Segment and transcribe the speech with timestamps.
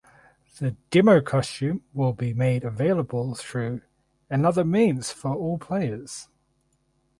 [0.57, 3.81] The demo costume will be made available through
[4.31, 6.27] another means for all players.